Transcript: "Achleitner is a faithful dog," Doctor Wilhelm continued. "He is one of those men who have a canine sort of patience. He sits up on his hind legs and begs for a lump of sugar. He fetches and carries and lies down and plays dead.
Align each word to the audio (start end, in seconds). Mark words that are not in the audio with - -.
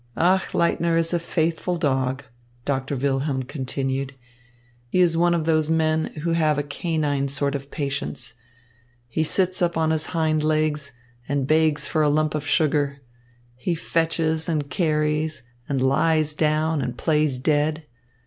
"Achleitner 0.17 0.97
is 0.97 1.13
a 1.13 1.19
faithful 1.19 1.77
dog," 1.77 2.23
Doctor 2.65 2.95
Wilhelm 2.95 3.43
continued. 3.43 4.15
"He 4.89 4.99
is 4.99 5.15
one 5.15 5.35
of 5.35 5.45
those 5.45 5.69
men 5.69 6.05
who 6.23 6.31
have 6.33 6.57
a 6.57 6.63
canine 6.63 7.27
sort 7.27 7.53
of 7.53 7.69
patience. 7.69 8.33
He 9.07 9.23
sits 9.23 9.61
up 9.61 9.77
on 9.77 9.91
his 9.91 10.07
hind 10.07 10.43
legs 10.43 10.91
and 11.29 11.45
begs 11.45 11.87
for 11.87 12.01
a 12.01 12.09
lump 12.09 12.33
of 12.33 12.47
sugar. 12.47 13.03
He 13.55 13.75
fetches 13.75 14.49
and 14.49 14.71
carries 14.71 15.43
and 15.69 15.83
lies 15.83 16.33
down 16.33 16.81
and 16.81 16.97
plays 16.97 17.37
dead. 17.37 17.85